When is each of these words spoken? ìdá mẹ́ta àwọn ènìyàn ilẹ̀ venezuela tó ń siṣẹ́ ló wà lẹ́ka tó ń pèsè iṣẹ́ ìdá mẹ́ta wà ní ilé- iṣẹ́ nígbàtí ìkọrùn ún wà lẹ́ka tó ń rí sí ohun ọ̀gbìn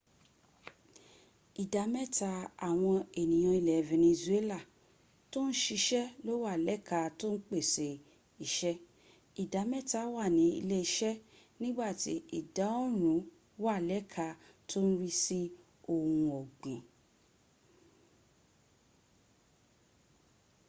ìdá 1.63 1.83
mẹ́ta 1.93 2.31
àwọn 2.69 2.97
ènìyàn 3.21 3.57
ilẹ̀ 3.59 3.85
venezuela 3.91 4.59
tó 5.31 5.39
ń 5.49 5.53
siṣẹ́ 5.61 6.05
ló 6.25 6.33
wà 6.43 6.53
lẹ́ka 6.67 6.99
tó 7.19 7.27
ń 7.33 7.41
pèsè 7.49 7.89
iṣẹ́ 8.45 8.75
ìdá 9.43 9.61
mẹ́ta 9.71 10.01
wà 10.15 10.25
ní 10.35 10.45
ilé- 10.59 10.85
iṣẹ́ 10.87 11.21
nígbàtí 11.61 12.13
ìkọrùn 12.39 12.93
ún 13.11 13.19
wà 13.65 13.75
lẹ́ka 13.89 14.25
tó 14.69 14.77
ń 14.87 14.91
rí 15.01 15.11
sí 15.23 15.39
ohun 15.93 16.21
ọ̀gbìn 16.41 16.81